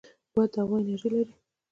[0.33, 1.33] باد د هوا انرژي لري